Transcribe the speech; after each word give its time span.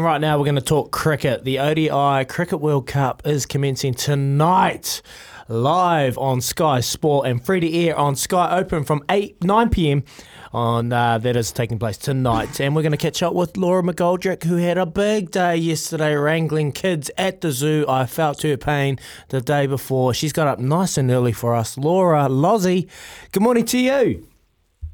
Right 0.00 0.20
now, 0.20 0.38
we're 0.38 0.44
going 0.44 0.54
to 0.54 0.60
talk 0.60 0.92
cricket. 0.92 1.42
The 1.42 1.58
ODI 1.58 2.24
Cricket 2.26 2.60
World 2.60 2.86
Cup 2.86 3.26
is 3.26 3.46
commencing 3.46 3.94
tonight, 3.94 5.02
live 5.48 6.16
on 6.18 6.40
Sky 6.40 6.78
Sport 6.78 7.26
and 7.26 7.44
free 7.44 7.58
to 7.58 7.76
air 7.76 7.98
on 7.98 8.14
Sky 8.14 8.60
Open 8.60 8.84
from 8.84 9.02
8 9.10 9.42
9 9.42 9.70
p.m. 9.70 10.04
on 10.52 10.92
uh, 10.92 11.18
that 11.18 11.34
is 11.34 11.50
taking 11.50 11.80
place 11.80 11.98
tonight. 11.98 12.60
And 12.60 12.76
we're 12.76 12.82
going 12.82 12.92
to 12.92 12.96
catch 12.96 13.24
up 13.24 13.34
with 13.34 13.56
Laura 13.56 13.82
McGoldrick, 13.82 14.44
who 14.44 14.58
had 14.58 14.78
a 14.78 14.86
big 14.86 15.32
day 15.32 15.56
yesterday 15.56 16.14
wrangling 16.14 16.70
kids 16.70 17.10
at 17.18 17.40
the 17.40 17.50
zoo. 17.50 17.84
I 17.88 18.06
felt 18.06 18.42
her 18.42 18.56
pain 18.56 19.00
the 19.30 19.40
day 19.40 19.66
before. 19.66 20.14
She's 20.14 20.32
got 20.32 20.46
up 20.46 20.60
nice 20.60 20.96
and 20.96 21.10
early 21.10 21.32
for 21.32 21.56
us. 21.56 21.76
Laura 21.76 22.28
Lozzie, 22.28 22.86
good 23.32 23.42
morning 23.42 23.64
to 23.64 23.78
you. 23.78 24.28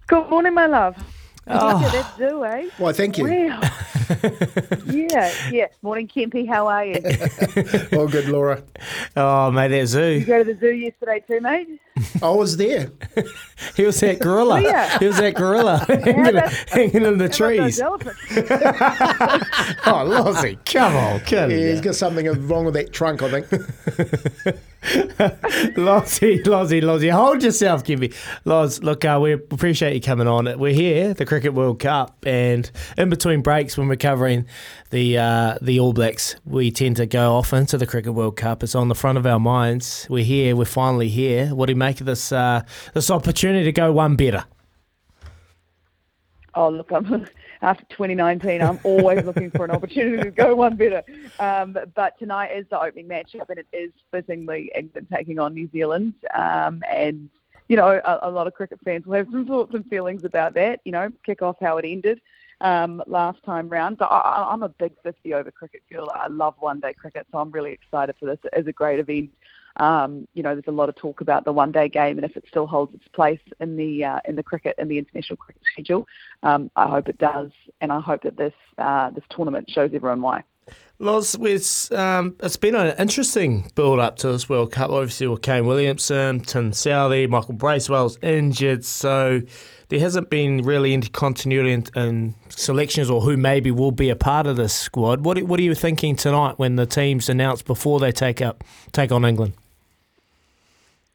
Good 0.06 0.30
morning, 0.30 0.54
my 0.54 0.64
love. 0.64 0.96
Oh. 1.46 1.76
Look 1.76 1.82
at 1.82 1.92
that 1.92 2.16
zoo, 2.16 2.44
eh? 2.44 2.70
Why, 2.78 2.92
thank 2.92 3.18
you. 3.18 3.24
Wow. 3.24 3.60
yeah, 4.86 5.32
yeah. 5.50 5.66
Morning, 5.82 6.08
Kempy. 6.08 6.48
How 6.48 6.66
are 6.68 6.84
you? 6.86 7.00
All 7.98 8.08
good, 8.08 8.28
Laura. 8.28 8.62
Oh, 9.14 9.50
mate, 9.50 9.68
that 9.68 9.86
zoo. 9.86 10.04
You 10.04 10.24
go 10.24 10.42
to 10.42 10.54
the 10.54 10.58
zoo 10.58 10.72
yesterday 10.72 11.22
too, 11.26 11.40
mate? 11.40 11.80
I 12.22 12.30
was 12.30 12.56
there. 12.56 12.90
He 13.76 13.84
was 13.84 13.98
that 14.00 14.18
gorilla. 14.18 14.60
yeah. 14.60 14.98
He 14.98 15.06
was 15.06 15.16
that 15.18 15.34
gorilla 15.36 15.78
hanging, 15.88 16.26
about- 16.26 16.52
hanging 16.68 17.04
in 17.04 17.18
the 17.18 17.28
How 17.28 17.52
about 17.52 17.56
those 17.56 17.78
trees. 17.78 17.80
Oh, 19.86 20.04
Lozzie, 20.04 20.58
come 20.66 20.96
on, 20.96 21.20
come 21.20 21.50
Yeah, 21.50 21.56
he's 21.68 21.78
on. 21.78 21.84
got 21.84 21.94
something 21.94 22.48
wrong 22.48 22.64
with 22.64 22.74
that 22.74 22.92
trunk, 22.92 23.22
I 23.22 23.40
think. 23.40 23.46
Lozzie, 25.78 26.42
Lozzie, 26.42 26.80
Lozzie, 26.80 27.08
hold 27.08 27.42
yourself, 27.42 27.84
Kimby. 27.84 28.12
Loz, 28.44 28.82
look, 28.82 29.04
uh, 29.04 29.18
we 29.22 29.32
appreciate 29.32 29.94
you 29.94 30.00
coming 30.00 30.26
on. 30.26 30.58
We're 30.58 30.74
here, 30.74 31.14
the 31.14 31.24
Cricket 31.24 31.54
World 31.54 31.78
Cup, 31.78 32.26
and 32.26 32.68
in 32.98 33.08
between 33.10 33.40
breaks 33.40 33.78
when 33.78 33.88
we're 33.88 33.96
covering 33.96 34.46
the 34.90 35.18
uh, 35.18 35.58
the 35.62 35.80
All 35.80 35.92
Blacks, 35.92 36.36
we 36.44 36.70
tend 36.70 36.96
to 36.96 37.06
go 37.06 37.34
off 37.34 37.52
into 37.52 37.78
the 37.78 37.86
Cricket 37.86 38.14
World 38.14 38.36
Cup. 38.36 38.62
It's 38.62 38.74
on 38.74 38.88
the 38.88 38.94
front 38.94 39.16
of 39.16 39.26
our 39.26 39.40
minds. 39.40 40.06
We're 40.10 40.24
here. 40.24 40.54
We're 40.56 40.64
finally 40.66 41.08
here. 41.08 41.48
What 41.54 41.66
do 41.66 41.72
you 41.72 41.76
make 41.84 41.98
this 41.98 42.32
uh, 42.32 42.62
this 42.94 43.10
opportunity 43.10 43.64
to 43.64 43.72
go 43.72 43.92
one 43.92 44.16
better? 44.16 44.44
Oh, 46.54 46.68
look, 46.68 46.90
I'm, 46.92 47.26
after 47.62 47.84
2019, 47.90 48.62
I'm 48.62 48.78
always 48.84 49.24
looking 49.24 49.50
for 49.50 49.64
an 49.64 49.72
opportunity 49.72 50.22
to 50.22 50.30
go 50.30 50.54
one 50.54 50.76
better. 50.76 51.02
Um, 51.38 51.76
but 51.94 52.18
tonight 52.18 52.52
is 52.56 52.66
the 52.70 52.80
opening 52.80 53.08
matchup, 53.08 53.48
and 53.50 53.58
it 53.58 53.66
is 53.72 53.90
fittingly 54.12 54.70
England 54.74 55.08
taking 55.12 55.38
on 55.38 55.52
New 55.54 55.68
Zealand. 55.72 56.14
Um, 56.32 56.82
and, 56.88 57.28
you 57.68 57.76
know, 57.76 58.00
a, 58.04 58.18
a 58.22 58.30
lot 58.30 58.46
of 58.46 58.54
cricket 58.54 58.78
fans 58.84 59.04
will 59.04 59.14
have 59.16 59.28
some 59.32 59.46
thoughts 59.46 59.74
and 59.74 59.84
feelings 59.86 60.24
about 60.24 60.54
that, 60.54 60.80
you 60.84 60.92
know, 60.92 61.10
kick 61.26 61.42
off 61.42 61.56
how 61.60 61.78
it 61.78 61.84
ended 61.84 62.20
um, 62.60 63.02
last 63.06 63.42
time 63.44 63.68
round. 63.68 63.98
But 63.98 64.12
I, 64.12 64.48
I'm 64.52 64.62
a 64.62 64.68
big 64.68 64.92
50 65.02 65.34
over 65.34 65.50
cricket 65.50 65.82
girl. 65.90 66.08
I 66.14 66.28
love 66.28 66.54
one 66.60 66.78
day 66.78 66.94
cricket, 66.94 67.26
so 67.32 67.38
I'm 67.38 67.50
really 67.50 67.72
excited 67.72 68.14
for 68.20 68.26
this. 68.26 68.38
It 68.44 68.60
is 68.60 68.66
a 68.68 68.72
great 68.72 69.00
event. 69.00 69.30
Um, 69.76 70.28
you 70.34 70.42
know, 70.42 70.54
there's 70.54 70.68
a 70.68 70.72
lot 70.72 70.88
of 70.88 70.96
talk 70.96 71.20
about 71.20 71.44
the 71.44 71.52
one-day 71.52 71.88
game, 71.88 72.18
and 72.18 72.24
if 72.24 72.36
it 72.36 72.44
still 72.48 72.66
holds 72.66 72.94
its 72.94 73.08
place 73.08 73.40
in 73.60 73.76
the 73.76 74.04
uh, 74.04 74.20
in 74.24 74.36
the 74.36 74.42
cricket 74.42 74.76
in 74.78 74.88
the 74.88 74.98
international 74.98 75.36
cricket 75.36 75.62
schedule, 75.72 76.06
um, 76.42 76.70
I 76.76 76.88
hope 76.88 77.08
it 77.08 77.18
does, 77.18 77.50
and 77.80 77.92
I 77.92 78.00
hope 78.00 78.22
that 78.22 78.36
this 78.36 78.54
uh, 78.78 79.10
this 79.10 79.24
tournament 79.30 79.70
shows 79.70 79.90
everyone 79.94 80.22
why. 80.22 80.44
Loz, 81.00 81.36
it's, 81.40 81.90
um, 81.92 82.36
it's 82.40 82.56
been 82.56 82.74
an 82.74 82.94
interesting 82.98 83.70
build 83.74 83.98
up 83.98 84.16
to 84.18 84.28
this 84.28 84.48
World 84.48 84.72
Cup. 84.72 84.90
Obviously, 84.90 85.26
with 85.26 85.42
Kane 85.42 85.66
Williamson, 85.66 86.40
Tim 86.40 86.70
Southee, 86.70 87.28
Michael 87.28 87.54
Bracewell's 87.54 88.16
injured, 88.22 88.84
so 88.84 89.42
there 89.88 90.00
hasn't 90.00 90.30
been 90.30 90.62
really 90.62 90.94
any 90.94 91.08
continuity 91.08 91.72
in, 91.72 91.84
in 91.96 92.34
selections 92.48 93.10
or 93.10 93.20
who 93.20 93.36
maybe 93.36 93.70
will 93.70 93.90
be 93.90 94.08
a 94.08 94.16
part 94.16 94.46
of 94.46 94.56
this 94.56 94.72
squad. 94.72 95.24
What, 95.24 95.42
what 95.42 95.58
are 95.58 95.64
you 95.64 95.74
thinking 95.74 96.16
tonight 96.16 96.58
when 96.58 96.76
the 96.76 96.86
teams 96.86 97.28
announce 97.28 97.60
before 97.60 97.98
they 97.98 98.12
take 98.12 98.40
up 98.40 98.64
take 98.92 99.10
on 99.12 99.24
England? 99.24 99.54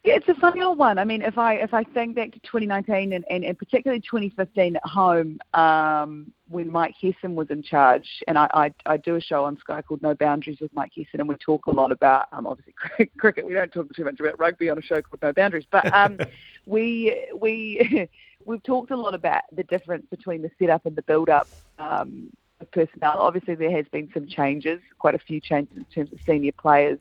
Yeah, 0.04 0.16
it's 0.16 0.30
a 0.30 0.36
funny 0.36 0.62
old 0.62 0.78
one. 0.78 0.98
I 0.98 1.04
mean, 1.04 1.22
if 1.22 1.38
I 1.38 1.56
if 1.56 1.74
I 1.74 1.84
think 1.84 2.16
back 2.16 2.32
to 2.32 2.40
2019 2.40 3.12
and, 3.12 3.26
and, 3.30 3.44
and 3.44 3.58
particularly 3.58 4.00
2015 4.00 4.78
at 4.78 4.86
home, 4.86 5.40
um, 5.54 6.32
when 6.48 6.72
Mike 6.72 6.96
Hesson 7.02 7.36
was 7.36 7.50
in 7.50 7.62
charge, 7.62 8.08
and 8.26 8.38
I, 8.38 8.48
I 8.54 8.74
I 8.86 8.96
do 8.96 9.16
a 9.16 9.22
show 9.22 9.44
on 9.44 9.58
Sky 9.58 9.82
called 9.82 10.02
No 10.02 10.16
Boundaries 10.16 10.60
with 10.62 10.74
Mike 10.74 10.94
Hesson, 10.96 11.20
and 11.20 11.28
we 11.28 11.36
talk 11.36 11.66
a 11.66 11.72
lot 11.72 11.92
about 11.92 12.28
um, 12.32 12.48
obviously 12.48 12.74
cricket. 13.18 13.46
We 13.46 13.54
don't 13.54 13.74
talk 13.74 13.94
too 13.94 14.06
much 14.06 14.22
about 14.22 14.40
rugby 14.40 14.70
on 14.70 14.78
a 14.78 14.82
show 14.82 15.02
called 15.02 15.22
No 15.22 15.34
Boundaries, 15.34 15.66
but 15.70 15.94
um, 15.94 16.18
we 16.66 17.28
we 17.36 18.08
we've 18.46 18.64
talked 18.64 18.92
a 18.92 18.98
lot 18.98 19.14
about 19.14 19.42
the 19.52 19.64
difference 19.64 20.06
between 20.10 20.42
the 20.42 20.52
setup 20.60 20.86
and 20.86 20.96
the 20.96 21.04
build 21.04 21.28
up. 21.28 21.48
Um, 21.78 22.30
of 22.62 22.70
personnel. 22.72 23.20
Obviously, 23.20 23.56
there 23.56 23.72
has 23.72 23.86
been 23.90 24.10
some 24.14 24.28
changes, 24.28 24.82
quite 24.98 25.16
a 25.16 25.20
few 25.20 25.40
changes 25.40 25.78
in 25.78 25.86
terms 25.86 26.12
of 26.12 26.20
senior 26.26 26.52
players 26.52 27.00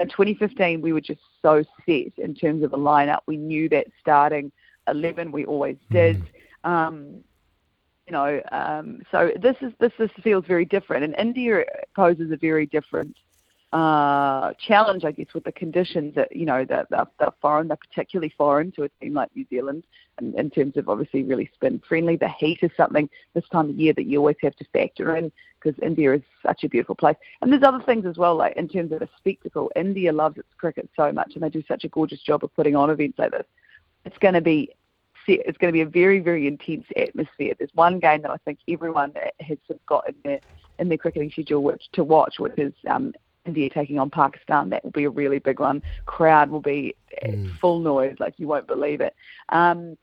in 0.00 0.08
2015, 0.08 0.80
we 0.80 0.92
were 0.92 1.00
just 1.00 1.20
so 1.42 1.62
set 1.86 2.12
in 2.18 2.34
terms 2.34 2.62
of 2.62 2.72
a 2.72 2.76
lineup. 2.76 3.20
We 3.26 3.36
knew 3.36 3.68
that 3.68 3.86
starting 4.00 4.50
11, 4.88 5.30
we 5.30 5.44
always 5.44 5.76
did. 5.90 6.22
Um, 6.64 7.22
you 8.06 8.12
know, 8.12 8.40
um, 8.50 9.02
so 9.12 9.30
this 9.40 9.56
is 9.60 9.72
this 9.78 9.92
this 9.98 10.10
feels 10.22 10.44
very 10.44 10.64
different, 10.64 11.04
and 11.04 11.14
India 11.16 11.64
poses 11.94 12.32
a 12.32 12.36
very 12.36 12.66
different 12.66 13.16
uh, 13.72 14.52
challenge, 14.66 15.04
I 15.04 15.12
guess, 15.12 15.32
with 15.32 15.44
the 15.44 15.52
conditions 15.52 16.14
that 16.16 16.34
you 16.34 16.44
know 16.44 16.64
that 16.64 16.88
they're, 16.90 17.06
they're 17.18 17.32
foreign, 17.40 17.68
they're 17.68 17.76
particularly 17.76 18.34
foreign 18.36 18.72
to 18.72 18.84
a 18.84 18.88
team 19.00 19.14
like 19.14 19.30
New 19.36 19.46
Zealand, 19.48 19.84
in, 20.20 20.36
in 20.38 20.50
terms 20.50 20.76
of 20.76 20.88
obviously 20.88 21.22
really 21.22 21.48
spin 21.54 21.80
friendly. 21.88 22.16
The 22.16 22.28
heat 22.28 22.58
is 22.62 22.70
something 22.76 23.08
this 23.34 23.48
time 23.52 23.70
of 23.70 23.76
year 23.76 23.92
that 23.92 24.06
you 24.06 24.18
always 24.18 24.36
have 24.42 24.56
to 24.56 24.64
factor 24.72 25.16
in 25.16 25.30
because 25.62 25.78
India 25.82 26.14
is 26.14 26.22
such 26.44 26.64
a 26.64 26.68
beautiful 26.68 26.96
place. 26.96 27.16
And 27.42 27.52
there's 27.52 27.62
other 27.62 27.82
things 27.84 28.06
as 28.06 28.16
well, 28.16 28.34
like 28.34 28.56
in 28.56 28.66
terms 28.66 28.92
of 28.92 29.02
a 29.02 29.08
spectacle. 29.18 29.70
India 29.76 30.12
loves 30.12 30.38
its 30.38 30.48
cricket 30.56 30.88
so 30.96 31.12
much, 31.12 31.32
and 31.34 31.42
they 31.42 31.50
do 31.50 31.62
such 31.68 31.84
a 31.84 31.88
gorgeous 31.88 32.22
job 32.22 32.42
of 32.42 32.54
putting 32.56 32.74
on 32.74 32.90
events 32.90 33.18
like 33.18 33.30
this. 33.30 33.46
It's 34.04 34.18
going 34.18 34.34
to 34.34 34.40
be 34.40 34.70
it's 35.28 35.58
going 35.58 35.72
to 35.72 35.76
be 35.76 35.82
a 35.82 35.86
very 35.86 36.18
very 36.18 36.48
intense 36.48 36.86
atmosphere. 36.96 37.54
There's 37.56 37.70
one 37.74 38.00
game 38.00 38.22
that 38.22 38.32
I 38.32 38.36
think 38.38 38.58
everyone 38.68 39.12
has 39.40 39.58
got 39.86 40.08
in 40.08 40.14
their 40.24 40.40
in 40.80 40.88
their 40.88 40.98
cricketing 40.98 41.30
schedule 41.30 41.62
which 41.62 41.84
to 41.92 42.02
watch, 42.02 42.40
which 42.40 42.58
is 42.58 42.72
um, 42.88 43.12
India 43.50 43.68
taking 43.68 43.98
on 43.98 44.10
Pakistan. 44.10 44.70
That 44.70 44.84
will 44.84 44.92
be 44.92 45.04
a 45.04 45.10
really 45.10 45.40
big 45.40 45.58
one. 45.60 45.82
Crowd 46.06 46.50
will 46.50 46.60
be 46.60 46.94
at 47.22 47.34
full 47.60 47.80
noise, 47.80 48.16
like 48.20 48.34
you 48.38 48.46
won't 48.46 48.68
believe 48.68 49.00
it. 49.00 49.14
Um, 49.48 49.96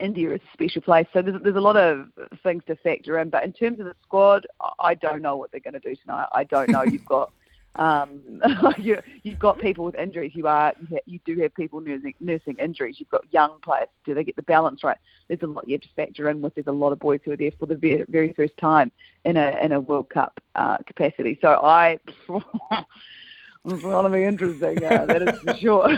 India 0.00 0.32
is 0.34 0.40
a 0.40 0.52
special 0.52 0.82
place, 0.82 1.06
so 1.12 1.22
there's, 1.22 1.40
there's 1.42 1.56
a 1.56 1.60
lot 1.70 1.76
of 1.76 2.08
things 2.42 2.62
to 2.66 2.76
factor 2.76 3.18
in. 3.20 3.30
But 3.30 3.44
in 3.44 3.52
terms 3.52 3.78
of 3.80 3.86
the 3.86 3.94
squad, 4.02 4.46
I- 4.60 4.90
I 4.90 4.94
don't 4.94 5.22
know 5.22 5.36
what 5.36 5.50
they're 5.50 5.60
going 5.68 5.80
to 5.80 5.88
do 5.90 5.94
tonight. 5.96 6.26
I 6.32 6.44
don't 6.44 6.68
know. 6.70 6.82
You've 6.92 7.06
got 7.06 7.32
um, 7.76 8.20
you, 8.78 8.98
you've 9.22 9.38
got 9.38 9.58
people 9.58 9.84
with 9.84 9.94
injuries. 9.96 10.32
You 10.34 10.46
are 10.46 10.72
you, 10.88 10.98
you 11.06 11.20
do 11.24 11.40
have 11.42 11.54
people 11.54 11.80
nursing, 11.80 12.14
nursing 12.20 12.56
injuries. 12.58 12.96
You've 12.98 13.10
got 13.10 13.24
young 13.32 13.58
players. 13.62 13.88
Do 14.04 14.14
they 14.14 14.24
get 14.24 14.36
the 14.36 14.42
balance 14.42 14.84
right? 14.84 14.98
There's 15.28 15.42
a 15.42 15.46
lot 15.46 15.68
you 15.68 15.74
have 15.74 15.82
to 15.82 15.88
factor 15.96 16.28
in 16.30 16.40
with. 16.40 16.54
There's 16.54 16.66
a 16.66 16.72
lot 16.72 16.92
of 16.92 16.98
boys 16.98 17.20
who 17.24 17.32
are 17.32 17.36
there 17.36 17.52
for 17.58 17.66
the 17.66 17.76
very, 17.76 18.04
very 18.08 18.32
first 18.32 18.56
time 18.58 18.92
in 19.24 19.36
a 19.36 19.56
in 19.62 19.72
a 19.72 19.80
World 19.80 20.10
Cup 20.10 20.38
uh, 20.54 20.78
capacity. 20.86 21.38
So 21.40 21.48
I. 21.62 21.98
It's 23.66 23.82
going 23.82 24.04
to 24.04 24.10
be 24.10 24.24
interesting, 24.24 24.84
uh, 24.84 25.06
that 25.06 25.22
is 25.22 25.38
for 25.40 25.54
sure. 25.56 25.96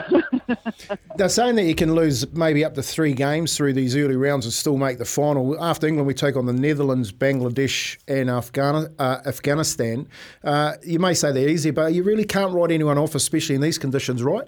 They're 1.16 1.28
saying 1.28 1.56
that 1.56 1.64
you 1.64 1.74
can 1.74 1.96
lose 1.96 2.30
maybe 2.32 2.64
up 2.64 2.74
to 2.74 2.82
three 2.82 3.12
games 3.12 3.56
through 3.56 3.72
these 3.72 3.96
early 3.96 4.14
rounds 4.14 4.46
and 4.46 4.52
still 4.52 4.76
make 4.76 4.98
the 4.98 5.04
final. 5.04 5.60
After 5.60 5.88
England, 5.88 6.06
we 6.06 6.14
take 6.14 6.36
on 6.36 6.46
the 6.46 6.52
Netherlands, 6.52 7.10
Bangladesh, 7.10 7.98
and 8.06 8.30
uh, 8.30 9.20
Afghanistan. 9.26 10.06
Uh, 10.44 10.74
you 10.84 11.00
may 11.00 11.12
say 11.12 11.32
they're 11.32 11.48
easy, 11.48 11.72
but 11.72 11.92
you 11.92 12.04
really 12.04 12.24
can't 12.24 12.52
write 12.52 12.70
anyone 12.70 12.98
off, 12.98 13.16
especially 13.16 13.56
in 13.56 13.60
these 13.60 13.78
conditions, 13.78 14.22
right? 14.22 14.46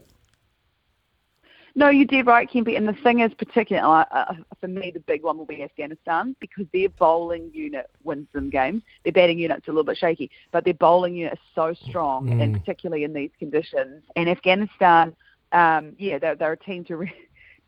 No, 1.78 1.90
you 1.90 2.04
did 2.06 2.26
right, 2.26 2.50
Kempi. 2.50 2.76
And 2.76 2.88
the 2.88 2.92
thing 3.04 3.20
is, 3.20 3.32
particularly 3.34 3.86
uh, 3.86 4.04
uh, 4.10 4.34
for 4.60 4.66
me, 4.66 4.90
the 4.90 4.98
big 4.98 5.22
one 5.22 5.38
will 5.38 5.46
be 5.46 5.62
Afghanistan 5.62 6.34
because 6.40 6.66
their 6.72 6.88
bowling 6.88 7.52
unit 7.54 7.88
wins 8.02 8.26
them 8.32 8.50
games. 8.50 8.82
Their 9.04 9.12
batting 9.12 9.38
unit's 9.38 9.68
a 9.68 9.70
little 9.70 9.84
bit 9.84 9.96
shaky, 9.96 10.28
but 10.50 10.64
their 10.64 10.74
bowling 10.74 11.14
unit 11.14 11.34
is 11.34 11.38
so 11.54 11.74
strong, 11.88 12.42
and 12.42 12.52
particularly 12.52 13.04
in 13.04 13.12
these 13.12 13.30
conditions. 13.38 14.02
And 14.16 14.28
Afghanistan, 14.28 15.14
um, 15.52 15.92
yeah, 15.98 16.18
they're, 16.18 16.34
they're 16.34 16.54
a 16.54 16.56
team 16.58 16.82
to 16.86 16.96
re- 16.96 17.12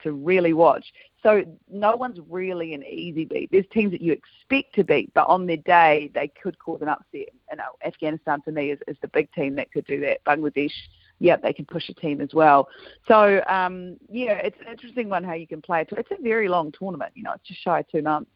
to 0.03 0.11
really 0.11 0.55
watch. 0.55 0.87
So 1.23 1.45
no 1.71 1.95
one's 1.95 2.19
really 2.29 2.75
an 2.75 2.83
easy 2.83 3.25
beat. 3.27 3.51
There's 3.53 3.67
teams 3.73 3.93
that 3.93 4.01
you 4.01 4.13
expect 4.13 4.75
to 4.75 4.83
beat, 4.83 5.15
but 5.15 5.29
on 5.29 5.47
their 5.47 5.59
day 5.59 6.11
they 6.15 6.33
could 6.43 6.59
cause 6.59 6.81
an 6.83 6.89
upset. 6.89 7.29
You 7.51 7.57
know, 7.57 7.77
Afghanistan 7.85 8.41
for 8.43 8.51
me 8.51 8.73
is, 8.73 8.81
is 8.89 8.97
the 9.03 9.09
big 9.09 9.31
team 9.35 9.55
that 9.55 9.71
could 9.71 9.87
do 9.87 10.01
that. 10.01 10.25
Bangladesh 10.25 10.73
yeah, 11.21 11.37
they 11.37 11.53
can 11.53 11.67
push 11.67 11.89
a 11.89 11.95
team 11.95 12.21
as 12.21 12.35
well. 12.35 12.69
So, 13.07 13.43
um, 13.47 13.99
yeah, 14.09 14.33
it's 14.33 14.57
an 14.61 14.73
interesting 14.73 15.09
one 15.09 15.23
how 15.23 15.35
you 15.35 15.47
can 15.47 15.63
play 15.63 15.83
it. 15.83 15.89
It's 15.93 16.11
a 16.11 16.21
very 16.21 16.49
long 16.49 16.73
tournament. 16.73 17.13
You 17.15 17.23
know, 17.23 17.33
it's 17.35 17.47
just 17.47 17.63
shy 17.63 17.81
of 17.81 17.89
two 17.89 18.03
months. 18.03 18.31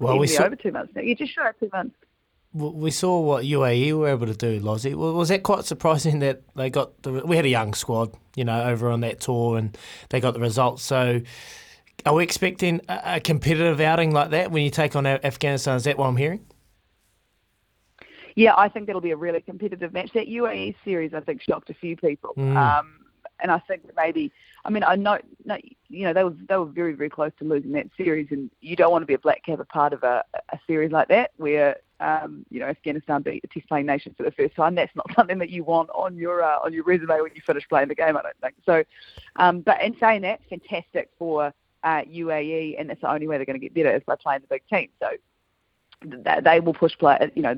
Well, 0.00 0.14
Even 0.14 0.20
we 0.20 0.26
saw, 0.26 0.44
over 0.44 0.56
two 0.56 0.72
months 0.72 0.92
now. 0.96 1.02
You're 1.02 1.14
just 1.14 1.34
shy 1.34 1.48
of 1.50 1.58
two 1.60 1.68
months. 1.72 1.94
we 2.54 2.90
saw 2.90 3.20
what 3.20 3.44
UAE 3.44 3.92
were 3.96 4.08
able 4.08 4.26
to 4.26 4.34
do, 4.34 4.58
Lozzie. 4.58 4.94
Was 4.94 5.14
was 5.14 5.28
that 5.28 5.42
quite 5.42 5.66
surprising 5.66 6.18
that 6.20 6.42
they 6.56 6.70
got 6.70 7.00
the? 7.02 7.12
We 7.12 7.36
had 7.36 7.44
a 7.44 7.50
young 7.50 7.74
squad, 7.74 8.12
you 8.34 8.44
know, 8.44 8.64
over 8.64 8.90
on 8.90 9.02
that 9.02 9.20
tour, 9.20 9.58
and 9.58 9.76
they 10.08 10.18
got 10.18 10.34
the 10.34 10.40
results. 10.40 10.82
So, 10.82 11.20
are 12.06 12.14
we 12.14 12.24
expecting 12.24 12.80
a, 12.88 13.16
a 13.16 13.20
competitive 13.20 13.80
outing 13.80 14.12
like 14.12 14.30
that 14.30 14.50
when 14.50 14.64
you 14.64 14.70
take 14.70 14.96
on 14.96 15.06
Afghanistan? 15.06 15.76
Is 15.76 15.84
that 15.84 15.98
what 15.98 16.06
I'm 16.06 16.16
hearing? 16.16 16.44
Yeah, 18.38 18.54
I 18.56 18.68
think 18.68 18.86
that'll 18.86 19.00
be 19.00 19.10
a 19.10 19.16
really 19.16 19.40
competitive 19.40 19.92
match. 19.92 20.12
That 20.14 20.28
UAE 20.28 20.76
series, 20.84 21.12
I 21.12 21.20
think, 21.20 21.42
shocked 21.42 21.70
a 21.70 21.74
few 21.74 21.96
people. 21.96 22.34
Mm. 22.36 22.56
Um, 22.56 23.00
and 23.40 23.50
I 23.50 23.58
think 23.58 23.82
maybe, 23.96 24.32
I 24.64 24.70
mean, 24.70 24.84
I 24.84 24.94
know, 24.94 25.18
no, 25.44 25.56
you 25.88 26.04
know, 26.04 26.12
they 26.12 26.22
were 26.22 26.34
they 26.48 26.56
were 26.56 26.66
very 26.66 26.92
very 26.92 27.10
close 27.10 27.32
to 27.40 27.44
losing 27.44 27.72
that 27.72 27.88
series, 27.96 28.28
and 28.30 28.48
you 28.60 28.76
don't 28.76 28.92
want 28.92 29.02
to 29.02 29.06
be 29.06 29.14
a 29.14 29.18
black 29.18 29.44
cap 29.44 29.58
a 29.58 29.64
part 29.64 29.92
of 29.92 30.04
a, 30.04 30.24
a 30.52 30.58
series 30.68 30.92
like 30.92 31.08
that 31.08 31.32
where 31.36 31.76
um, 31.98 32.46
you 32.48 32.60
know 32.60 32.66
Afghanistan 32.66 33.22
beat 33.22 33.42
a 33.42 33.48
Test 33.48 33.68
playing 33.68 33.86
nation 33.86 34.14
for 34.16 34.22
the 34.22 34.30
first 34.30 34.54
time. 34.54 34.76
That's 34.76 34.94
not 34.94 35.06
something 35.16 35.38
that 35.38 35.50
you 35.50 35.64
want 35.64 35.90
on 35.90 36.16
your 36.16 36.42
uh, 36.42 36.58
on 36.64 36.72
your 36.72 36.84
resume 36.84 37.20
when 37.20 37.32
you 37.34 37.42
finish 37.44 37.68
playing 37.68 37.88
the 37.88 37.96
game. 37.96 38.16
I 38.16 38.22
don't 38.22 38.40
think 38.40 38.54
so. 38.64 38.84
Um, 39.36 39.60
but 39.62 39.82
in 39.82 39.96
saying 39.98 40.22
that, 40.22 40.40
fantastic 40.48 41.10
for 41.18 41.52
uh, 41.82 42.02
UAE, 42.02 42.78
and 42.78 42.88
that's 42.88 43.00
the 43.00 43.10
only 43.10 43.26
way 43.26 43.36
they're 43.36 43.46
going 43.46 43.60
to 43.60 43.64
get 43.64 43.74
better 43.74 43.94
is 43.96 44.02
by 44.06 44.16
playing 44.16 44.42
the 44.42 44.48
big 44.48 44.62
team. 44.68 44.90
So 45.00 45.10
they 46.02 46.60
will 46.60 46.74
push 46.74 46.96
play. 46.98 47.30
You 47.34 47.42
know, 47.42 47.54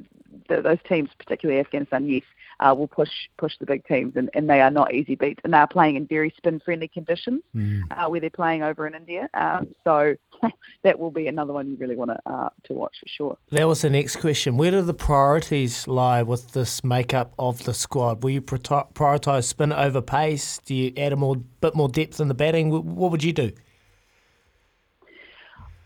th 0.48 0.62
those 0.62 0.78
teams, 0.88 1.10
particularly 1.19 1.60
Afghanistan, 1.60 2.08
yes, 2.08 2.22
uh, 2.60 2.75
will 2.75 2.88
push 2.88 3.10
push 3.37 3.52
the 3.58 3.66
big 3.66 3.84
teams, 3.87 4.14
and, 4.16 4.31
and 4.34 4.48
they 4.48 4.60
are 4.60 4.70
not 4.70 4.94
easy 4.94 5.14
beats. 5.14 5.40
And 5.44 5.52
they 5.52 5.58
are 5.58 5.66
playing 5.66 5.96
in 5.96 6.06
very 6.06 6.32
spin 6.37 6.60
friendly 6.60 6.88
conditions, 6.88 7.42
uh, 7.90 8.06
where 8.08 8.20
they're 8.20 8.31
playing 8.31 8.62
over 8.62 8.87
in 8.87 8.94
India. 8.94 9.28
Um, 9.34 9.75
so 9.84 10.14
that 10.82 10.98
will 10.98 11.10
be 11.10 11.26
another 11.26 11.52
one 11.52 11.70
you 11.70 11.76
really 11.76 11.96
want 11.96 12.10
to 12.10 12.31
uh, 12.31 12.50
to 12.64 12.72
watch 12.72 12.96
for 13.00 13.08
sure. 13.08 13.38
That 13.50 13.66
was 13.66 13.82
the 13.82 13.90
next 13.90 14.16
question. 14.16 14.56
Where 14.56 14.70
do 14.70 14.82
the 14.82 14.94
priorities 14.94 15.88
lie 15.88 16.22
with 16.22 16.52
this 16.52 16.84
makeup 16.84 17.32
of 17.38 17.64
the 17.64 17.75
squad? 17.75 18.22
Will 18.22 18.31
you 18.31 18.42
prioritize 18.42 19.44
spin 19.44 19.72
over 19.72 20.00
pace? 20.00 20.60
Do 20.64 20.75
you 20.75 20.92
add 20.96 21.12
a 21.12 21.16
more 21.16 21.37
bit 21.37 21.75
more 21.75 21.88
depth 21.88 22.20
in 22.20 22.28
the 22.28 22.34
batting? 22.34 22.70
What 22.70 23.10
would 23.10 23.25
you 23.25 23.32
do? 23.32 23.52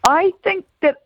I 0.06 0.32
think 0.42 0.66
that 0.82 1.03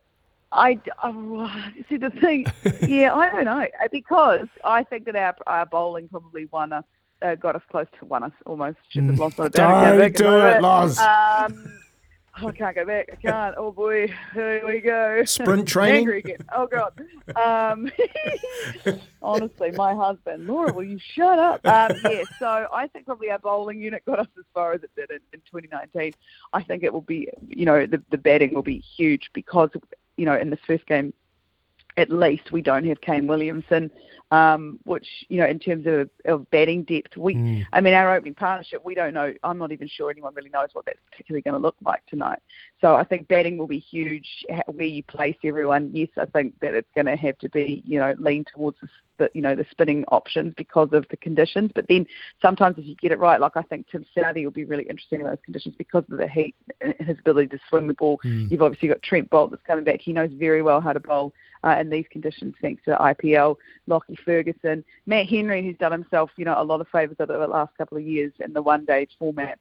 I 0.52 0.80
oh, 1.02 1.62
see 1.88 1.96
the 1.96 2.10
thing. 2.10 2.46
yeah, 2.86 3.14
I 3.14 3.30
don't 3.30 3.44
know 3.44 3.66
Uh, 3.82 3.88
because 3.90 4.48
I 4.64 4.84
think 4.84 5.04
that 5.06 5.16
our 5.16 5.36
our 5.46 5.66
bowling 5.66 6.08
probably 6.08 6.46
won 6.46 6.72
us, 6.72 6.84
uh, 7.22 7.34
got 7.34 7.56
us 7.56 7.62
close 7.70 7.86
to 7.98 8.06
won 8.06 8.22
us 8.22 8.32
almost. 8.46 8.78
Should 8.88 9.04
have 9.04 9.18
lost 9.18 9.38
a 9.38 9.48
down. 9.48 9.84
Don't 9.84 9.98
back 9.98 10.14
do 10.14 10.24
it, 10.24 10.54
look 10.54 10.62
Loz. 10.62 10.98
Um, 10.98 11.78
oh, 12.42 12.48
I 12.48 12.52
can't 12.52 12.74
go 12.74 12.84
back. 12.86 13.10
I 13.12 13.16
can't. 13.16 13.54
Oh 13.58 13.72
boy, 13.72 14.12
here 14.32 14.66
we 14.66 14.80
go. 14.80 15.22
Sprint 15.24 15.68
training? 15.74 15.96
Angry 15.96 16.18
again. 16.20 16.38
Oh 16.54 16.66
god. 16.66 16.98
Um, 17.36 17.90
honestly, 19.22 19.70
my 19.72 19.94
husband, 19.94 20.46
Laura, 20.46 20.72
will 20.72 20.84
you 20.84 20.98
shut 20.98 21.38
up? 21.38 21.66
Um, 21.66 21.96
yeah. 22.10 22.22
So 22.38 22.68
I 22.72 22.86
think 22.88 23.06
probably 23.06 23.30
our 23.30 23.38
bowling 23.38 23.80
unit 23.80 24.04
got 24.06 24.18
us 24.18 24.28
as 24.38 24.44
far 24.54 24.72
as 24.72 24.82
it 24.82 24.90
did 24.96 25.10
in, 25.10 25.20
in 25.32 25.40
2019. 25.40 26.14
I 26.52 26.62
think 26.62 26.82
it 26.82 26.92
will 26.92 27.02
be, 27.02 27.28
you 27.46 27.66
know, 27.66 27.84
the 27.86 28.02
the 28.10 28.18
batting 28.18 28.54
will 28.54 28.62
be 28.62 28.78
huge 28.78 29.30
because, 29.34 29.70
you 30.18 30.26
know, 30.26 30.36
in 30.36 30.50
this 30.50 30.60
first 30.66 30.84
game, 30.86 31.14
at 31.96 32.10
least 32.10 32.52
we 32.52 32.60
don't 32.60 32.84
have 32.84 33.00
Kane 33.00 33.26
Williamson, 33.26 33.90
um, 34.30 34.78
which 34.84 35.06
you 35.28 35.38
know 35.38 35.46
in 35.46 35.58
terms 35.58 35.86
of, 35.86 36.10
of 36.26 36.50
batting 36.50 36.84
depth, 36.84 37.16
we 37.16 37.66
I 37.72 37.80
mean 37.80 37.94
our 37.94 38.14
opening 38.14 38.34
partnership, 38.34 38.84
we 38.84 38.94
don't 38.94 39.14
know. 39.14 39.32
I'm 39.42 39.58
not 39.58 39.72
even 39.72 39.88
sure 39.88 40.10
anyone 40.10 40.34
really 40.34 40.50
knows 40.50 40.68
what 40.72 40.84
that's 40.84 40.98
particularly 41.10 41.42
going 41.42 41.54
to 41.54 41.60
look 41.60 41.76
like 41.84 42.04
tonight. 42.06 42.40
So 42.80 42.94
I 42.94 43.04
think 43.04 43.28
batting 43.28 43.56
will 43.56 43.66
be 43.66 43.78
huge. 43.78 44.26
Where 44.66 44.86
you 44.86 45.02
place 45.02 45.36
everyone, 45.44 45.90
yes, 45.92 46.08
I 46.16 46.26
think 46.26 46.54
that 46.60 46.74
it's 46.74 46.88
going 46.94 47.06
to 47.06 47.16
have 47.16 47.38
to 47.38 47.48
be 47.48 47.82
you 47.86 47.98
know 47.98 48.14
lean 48.18 48.44
towards 48.52 48.78
the, 49.18 49.30
you 49.34 49.42
know 49.42 49.54
the 49.54 49.66
spinning 49.70 50.04
options 50.08 50.54
because 50.56 50.88
of 50.92 51.06
the 51.10 51.16
conditions. 51.16 51.70
But 51.74 51.86
then 51.88 52.06
sometimes 52.40 52.78
if 52.78 52.86
you 52.86 52.96
get 52.96 53.12
it 53.12 53.18
right, 53.18 53.40
like 53.40 53.56
I 53.56 53.62
think 53.62 53.86
Tim 53.90 54.04
Southee 54.16 54.44
will 54.44 54.50
be 54.50 54.64
really 54.64 54.84
interesting 54.84 55.20
in 55.20 55.26
those 55.26 55.38
conditions 55.44 55.74
because 55.76 56.04
of 56.10 56.18
the 56.18 56.28
heat, 56.28 56.54
and 56.80 56.94
his 57.00 57.18
ability 57.18 57.48
to 57.48 57.58
swing 57.68 57.86
the 57.86 57.94
ball. 57.94 58.20
You've 58.50 58.62
obviously 58.62 58.88
got 58.88 59.02
Trent 59.02 59.30
Boult 59.30 59.50
that's 59.50 59.62
coming 59.66 59.84
back. 59.84 60.00
He 60.00 60.12
knows 60.12 60.30
very 60.34 60.62
well 60.62 60.80
how 60.80 60.92
to 60.92 61.00
bowl 61.00 61.32
uh, 61.64 61.76
in 61.80 61.90
these 61.90 62.06
conditions 62.10 62.54
thanks 62.60 62.82
to 62.84 62.96
IPL. 62.96 63.56
Lockie 63.86 64.17
Ferguson, 64.24 64.84
Matt 65.06 65.26
Henry, 65.28 65.62
who's 65.62 65.76
done 65.78 65.92
himself, 65.92 66.30
you 66.36 66.44
know, 66.44 66.60
a 66.60 66.64
lot 66.64 66.80
of 66.80 66.88
favours 66.88 67.16
over 67.20 67.36
the 67.38 67.46
last 67.46 67.76
couple 67.76 67.98
of 67.98 68.04
years 68.04 68.32
in 68.40 68.52
the 68.52 68.62
one-day 68.62 69.08
format. 69.18 69.58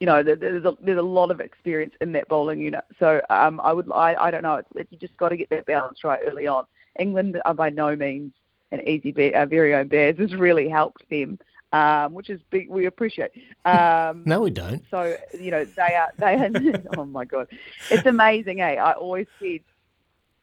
You 0.00 0.06
know, 0.06 0.22
there's 0.22 0.64
a, 0.64 0.76
there's 0.82 0.98
a 0.98 1.02
lot 1.02 1.30
of 1.30 1.40
experience 1.40 1.94
in 2.00 2.12
that 2.12 2.28
bowling 2.28 2.60
unit. 2.60 2.84
So 2.98 3.20
um, 3.30 3.60
I 3.60 3.72
would, 3.72 3.90
I, 3.92 4.14
I 4.14 4.30
don't 4.30 4.42
know, 4.42 4.56
it's, 4.56 4.68
it, 4.74 4.88
you 4.90 4.98
just 4.98 5.16
got 5.16 5.28
to 5.30 5.36
get 5.36 5.50
that 5.50 5.66
balance 5.66 6.04
right 6.04 6.20
early 6.26 6.46
on. 6.46 6.64
England 6.98 7.40
are 7.44 7.54
by 7.54 7.70
no 7.70 7.96
means 7.96 8.32
an 8.72 8.86
easy 8.88 9.12
bet. 9.12 9.34
Our 9.34 9.46
very 9.46 9.74
own 9.74 9.88
Bears 9.88 10.18
has 10.18 10.34
really 10.34 10.68
helped 10.68 11.08
them, 11.08 11.38
um, 11.72 12.12
which 12.12 12.28
is 12.30 12.40
big. 12.50 12.68
We 12.68 12.86
appreciate. 12.86 13.30
Um, 13.64 14.22
No, 14.26 14.40
we 14.40 14.50
don't. 14.50 14.82
so 14.90 15.16
you 15.38 15.50
know 15.50 15.64
they 15.64 15.94
are 15.94 16.10
they 16.18 16.34
are. 16.34 16.50
oh 16.98 17.04
my 17.04 17.24
god, 17.24 17.48
it's 17.90 18.06
amazing, 18.06 18.60
eh? 18.60 18.74
I 18.74 18.92
always 18.92 19.26
said 19.40 19.60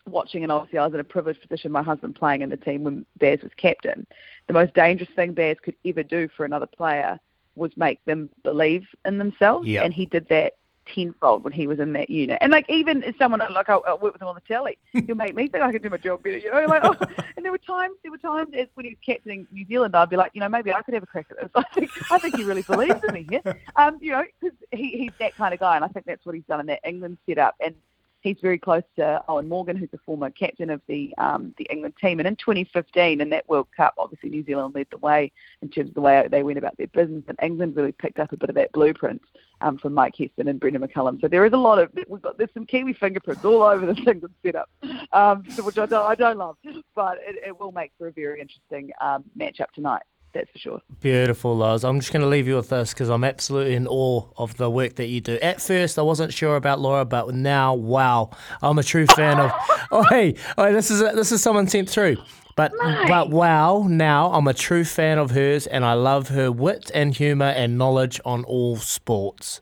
watching, 0.07 0.43
and 0.43 0.51
obviously 0.51 0.79
I 0.79 0.85
was 0.85 0.93
in 0.93 0.99
a 0.99 1.03
privileged 1.03 1.41
position. 1.41 1.71
My 1.71 1.83
husband 1.83 2.15
playing 2.15 2.41
in 2.41 2.49
the 2.49 2.57
team 2.57 2.83
when 2.83 3.05
Bears 3.17 3.41
was 3.41 3.51
captain. 3.57 4.05
The 4.47 4.53
most 4.53 4.73
dangerous 4.73 5.09
thing 5.15 5.33
Bears 5.33 5.57
could 5.61 5.75
ever 5.85 6.03
do 6.03 6.27
for 6.35 6.45
another 6.45 6.67
player 6.67 7.19
was 7.55 7.71
make 7.75 8.03
them 8.05 8.29
believe 8.43 8.87
in 9.05 9.17
themselves, 9.17 9.67
Yep. 9.67 9.85
and 9.85 9.93
he 9.93 10.05
did 10.05 10.27
that 10.29 10.53
tenfold 10.93 11.43
when 11.43 11.53
he 11.53 11.67
was 11.67 11.79
in 11.79 11.93
that 11.93 12.09
unit. 12.09 12.37
And 12.41 12.51
like 12.51 12.67
even 12.69 13.03
as 13.03 13.13
someone 13.17 13.39
like 13.53 13.69
I, 13.69 13.75
I 13.75 13.93
worked 13.93 14.13
with 14.13 14.21
him 14.21 14.27
on 14.27 14.35
the 14.35 14.41
telly, 14.41 14.77
he'll 14.91 15.15
make 15.15 15.35
me 15.35 15.47
think 15.47 15.63
I 15.63 15.71
can 15.71 15.81
do 15.81 15.89
my 15.89 15.97
job 15.97 16.23
better. 16.23 16.37
You 16.37 16.51
know, 16.51 16.65
like 16.65 16.83
oh, 16.83 16.95
and 17.35 17.45
there 17.45 17.51
were 17.51 17.57
times 17.59 17.95
there 18.03 18.11
were 18.11 18.17
times 18.17 18.49
as 18.57 18.67
when 18.73 18.85
he 18.85 18.91
was 18.91 18.97
captaining 19.05 19.47
New 19.51 19.65
Zealand, 19.67 19.95
I'd 19.95 20.09
be 20.09 20.15
like, 20.17 20.31
you 20.33 20.41
know, 20.41 20.49
maybe 20.49 20.73
I 20.73 20.81
could 20.81 20.93
have 20.93 21.03
a 21.03 21.07
crack 21.07 21.27
at 21.31 21.37
this. 21.39 21.49
I 21.55 21.63
think 21.73 22.11
I 22.11 22.19
think 22.19 22.35
he 22.35 22.43
really 22.43 22.63
believes 22.63 23.01
in 23.07 23.13
me 23.13 23.27
here. 23.29 23.41
Um, 23.75 23.97
you 24.01 24.11
know, 24.11 24.23
because 24.39 24.57
he, 24.71 24.97
he's 24.97 25.11
that 25.19 25.35
kind 25.35 25.53
of 25.53 25.59
guy, 25.59 25.75
and 25.75 25.85
I 25.85 25.87
think 25.89 26.05
that's 26.05 26.25
what 26.25 26.35
he's 26.35 26.45
done 26.45 26.59
in 26.59 26.65
that 26.67 26.79
England 26.83 27.17
setup. 27.27 27.55
And 27.63 27.75
he's 28.21 28.37
very 28.41 28.57
close 28.57 28.83
to 28.95 29.23
Eoin 29.27 29.47
Morgan, 29.47 29.75
who's 29.75 29.91
the 29.91 29.97
former 29.99 30.29
captain 30.29 30.69
of 30.69 30.81
the 30.87 31.13
um, 31.17 31.53
the 31.57 31.67
England 31.69 31.95
team. 32.01 32.19
And 32.19 32.27
in 32.27 32.35
2015, 32.35 33.21
in 33.21 33.29
that 33.29 33.47
World 33.49 33.67
Cup, 33.75 33.93
obviously 33.97 34.29
New 34.29 34.43
Zealand 34.45 34.73
led 34.75 34.87
the 34.91 34.97
way 34.97 35.31
in 35.61 35.69
terms 35.69 35.89
of 35.89 35.95
the 35.95 36.01
way 36.01 36.27
they 36.29 36.43
went 36.43 36.57
about 36.57 36.77
their 36.77 36.87
business, 36.87 37.23
and 37.27 37.37
England 37.41 37.75
really 37.75 37.91
picked 37.91 38.19
up 38.19 38.31
a 38.31 38.37
bit 38.37 38.49
of 38.49 38.55
that 38.55 38.71
blueprint 38.71 39.21
um, 39.61 39.77
from 39.77 39.93
Mike 39.93 40.15
Hesson 40.17 40.47
and 40.47 40.59
Brendon 40.59 40.81
McCullum. 40.81 41.19
So 41.21 41.27
there 41.27 41.45
is 41.45 41.53
a 41.53 41.57
lot 41.57 41.79
of 41.79 41.89
we've 42.07 42.21
got 42.21 42.37
there's 42.37 42.53
some 42.53 42.65
Kiwi 42.65 42.93
fingerprints 42.93 43.43
all 43.43 43.61
over 43.63 43.85
this 43.85 43.99
England 44.07 44.33
setup, 44.45 44.69
um, 45.11 45.43
which 45.59 45.77
I 45.77 45.85
don't, 45.85 46.05
I 46.05 46.15
don't 46.15 46.37
love, 46.37 46.57
but 46.95 47.17
it, 47.21 47.35
it 47.47 47.59
will 47.59 47.71
make 47.71 47.91
for 47.97 48.07
a 48.07 48.11
very 48.11 48.39
interesting 48.39 48.91
um, 49.01 49.23
matchup 49.37 49.71
tonight. 49.73 50.03
That's 50.33 50.49
for 50.51 50.57
sure. 50.59 50.81
Beautiful, 51.01 51.55
Loz. 51.57 51.83
I'm 51.83 51.99
just 51.99 52.13
going 52.13 52.21
to 52.21 52.27
leave 52.27 52.47
you 52.47 52.55
with 52.55 52.69
this 52.69 52.93
because 52.93 53.09
I'm 53.09 53.23
absolutely 53.23 53.75
in 53.75 53.87
awe 53.87 54.23
of 54.37 54.55
the 54.57 54.69
work 54.69 54.95
that 54.95 55.07
you 55.07 55.19
do. 55.19 55.37
At 55.41 55.61
first, 55.61 55.99
I 55.99 56.03
wasn't 56.03 56.33
sure 56.33 56.55
about 56.55 56.79
Laura, 56.79 57.03
but 57.03 57.33
now, 57.35 57.73
wow, 57.73 58.29
I'm 58.61 58.79
a 58.79 58.83
true 58.83 59.07
fan 59.07 59.39
of. 59.39 59.51
Oh, 59.93 60.03
hey, 60.03 60.35
oh, 60.57 60.71
this 60.71 60.89
is 60.89 61.01
a, 61.01 61.11
this 61.13 61.33
is 61.33 61.43
someone 61.43 61.67
sent 61.67 61.89
through. 61.89 62.15
But 62.55 62.71
but 63.09 63.29
wow, 63.29 63.87
now 63.89 64.31
I'm 64.31 64.47
a 64.47 64.53
true 64.53 64.85
fan 64.85 65.17
of 65.17 65.31
hers, 65.31 65.67
and 65.67 65.83
I 65.83 65.93
love 65.95 66.29
her 66.29 66.49
wit 66.49 66.89
and 66.93 67.13
humour 67.13 67.47
and 67.47 67.77
knowledge 67.77 68.21
on 68.23 68.45
all 68.45 68.77
sports. 68.77 69.59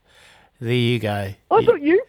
There 0.59 0.71
you 0.71 0.99
go. 0.99 1.33
I 1.49 1.65
thought 1.65 1.81
you. 1.81 1.99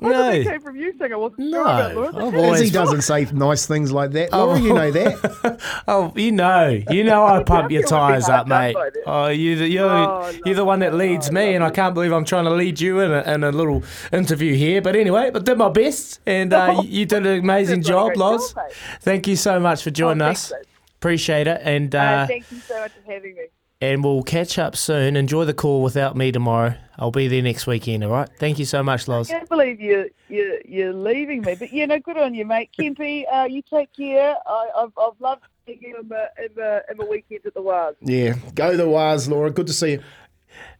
I 0.00 0.08
No. 0.08 0.12
thought 0.12 0.30
that 0.30 0.44
came 0.44 0.60
from 0.60 0.76
you 0.76 0.94
saying 0.98 1.12
I 1.12 1.16
wasn't 1.16 1.50
sure 1.50 1.60
about 1.62 1.94
No, 1.94 2.00
Laura. 2.00 2.08
I've 2.08 2.34
As 2.34 2.40
always 2.44 2.60
he 2.60 2.70
doesn't 2.70 3.02
say 3.02 3.24
nice 3.32 3.66
things 3.66 3.90
like 3.90 4.12
that. 4.12 4.32
Laura, 4.32 4.58
you 4.60 4.72
know 4.72 4.90
that. 4.92 5.60
Oh, 5.88 6.12
you 6.14 6.30
know, 6.32 6.68
you 6.90 7.02
know, 7.02 7.24
I 7.26 7.42
pump 7.44 7.70
your 7.72 7.82
feel 7.82 7.88
a 7.88 7.90
bit 7.90 7.98
tires 7.98 8.28
up, 8.28 8.46
mate. 8.46 8.76
Oh, 9.06 9.28
you, 9.28 9.56
you're, 9.56 9.84
Oh, 9.88 10.32
you're 10.44 10.54
the 10.54 10.64
one 10.64 10.80
that 10.80 10.94
leads 10.94 11.30
Oh, 11.30 11.32
me, 11.32 11.54
and 11.54 11.64
I 11.64 11.70
can't 11.70 11.94
believe 11.94 12.12
I'm 12.12 12.24
trying 12.24 12.44
to 12.44 12.50
lead 12.50 12.80
you 12.80 13.00
in 13.00 13.10
a, 13.10 13.22
in 13.22 13.42
a 13.42 13.50
little 13.50 13.82
interview 14.12 14.54
here. 14.54 14.80
But 14.82 14.94
anyway, 14.96 15.30
I 15.34 15.38
did 15.38 15.58
my 15.58 15.68
best, 15.70 16.20
and 16.26 16.52
uh, 16.52 16.74
you 16.84 17.06
did 17.06 17.26
an 17.26 17.38
amazing 17.40 17.78
You've 17.78 17.86
done 17.86 17.94
a 17.94 17.98
job, 17.98 18.06
great 18.08 18.18
Loz. 18.18 18.52
job. 18.52 18.64
Thank 19.00 19.26
you 19.26 19.36
so 19.36 19.58
much 19.58 19.82
for 19.82 19.90
joining 19.90 20.22
Oh, 20.22 20.26
us. 20.30 20.52
Appreciate 20.96 21.46
it, 21.46 21.60
and 21.64 21.94
Uh, 21.94 21.98
uh, 21.98 22.26
thank 22.26 22.46
you 22.50 22.60
so 22.68 22.78
much 22.80 22.92
for 22.94 23.12
having 23.12 23.34
me. 23.34 23.42
And 23.80 24.02
we'll 24.02 24.22
catch 24.22 24.58
up 24.58 24.76
soon. 24.76 25.16
Enjoy 25.16 25.44
the 25.44 25.54
call 25.54 25.82
without 25.82 26.16
me 26.16 26.32
tomorrow. 26.32 26.74
I'll 26.98 27.10
be 27.10 27.28
there 27.28 27.42
next 27.42 27.66
weekend. 27.66 28.02
All 28.04 28.10
right. 28.10 28.28
Thank 28.38 28.58
you 28.58 28.64
so 28.64 28.82
much, 28.82 29.06
Loz. 29.06 29.30
I 29.30 29.38
can't 29.38 29.48
believe 29.48 29.80
you 29.80 30.10
you 30.28 30.60
you're 30.66 30.92
leaving 30.92 31.42
me, 31.42 31.54
but 31.54 31.72
you 31.72 31.86
know, 31.86 31.98
good 31.98 32.18
on 32.18 32.34
you, 32.34 32.44
mate. 32.44 32.70
Kempy, 32.78 33.24
uh, 33.32 33.44
you 33.44 33.62
take 33.62 33.94
care. 33.94 34.34
I, 34.46 34.68
I've 34.76 34.92
I've 35.00 35.20
loved 35.20 35.42
seeing 35.66 35.78
you 35.80 35.98
in 36.00 36.08
the 36.08 36.28
in 36.44 36.48
the 36.56 36.82
in 36.90 36.96
the 36.96 37.06
weekends 37.06 37.46
at 37.46 37.54
the 37.54 37.62
Waz. 37.62 37.94
Yeah. 38.00 38.34
Go 38.54 38.76
the 38.76 38.88
Waz, 38.88 39.28
Laura. 39.28 39.50
Good 39.50 39.68
to 39.68 39.72
see 39.72 39.92
you. 39.92 40.02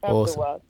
After 0.03 0.13
Awesome. 0.15 0.33
the 0.35 0.39
Waz. 0.39 0.61